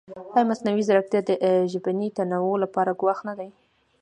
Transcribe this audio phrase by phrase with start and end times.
[0.35, 1.31] ایا مصنوعي ځیرکتیا د
[1.71, 3.49] ژبني تنوع لپاره ګواښ نه دی؟